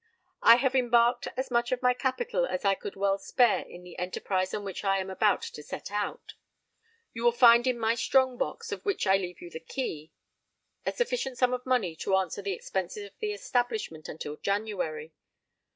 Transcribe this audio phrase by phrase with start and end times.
[0.41, 3.99] I have embarked as much of my capital as I could well spare in the
[3.99, 6.33] enterprise on which I am about to set out:
[7.13, 10.11] you will find in my strong box, of which I leave you the key,
[10.87, 15.13] a sufficient sum of money to answer the expenses of the establishment until January.